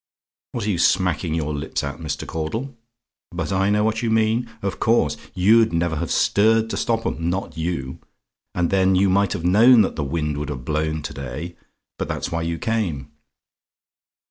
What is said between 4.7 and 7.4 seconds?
course, you'd never have stirred to stop 'em;